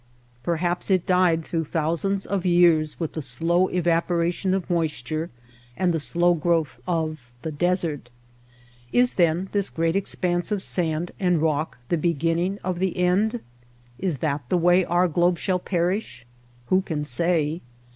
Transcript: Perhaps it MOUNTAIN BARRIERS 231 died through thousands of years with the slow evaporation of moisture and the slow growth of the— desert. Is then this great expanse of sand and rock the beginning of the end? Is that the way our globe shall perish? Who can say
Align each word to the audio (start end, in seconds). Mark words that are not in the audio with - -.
Perhaps 0.41 0.89
it 0.89 1.03
MOUNTAIN 1.03 1.05
BARRIERS 1.41 1.49
231 1.51 1.61
died 1.61 1.69
through 1.69 1.71
thousands 1.79 2.25
of 2.25 2.43
years 2.43 2.99
with 2.99 3.13
the 3.13 3.21
slow 3.21 3.67
evaporation 3.67 4.55
of 4.55 4.67
moisture 4.67 5.29
and 5.77 5.93
the 5.93 5.99
slow 5.99 6.33
growth 6.33 6.79
of 6.87 7.29
the— 7.43 7.51
desert. 7.67 8.09
Is 8.91 9.13
then 9.13 9.49
this 9.51 9.69
great 9.69 9.95
expanse 9.95 10.51
of 10.51 10.63
sand 10.63 11.11
and 11.19 11.39
rock 11.39 11.77
the 11.89 11.97
beginning 11.99 12.57
of 12.63 12.79
the 12.79 12.97
end? 12.97 13.41
Is 13.99 14.17
that 14.25 14.41
the 14.49 14.57
way 14.57 14.83
our 14.83 15.07
globe 15.07 15.37
shall 15.37 15.59
perish? 15.59 16.25
Who 16.69 16.81
can 16.81 17.03
say 17.03 17.61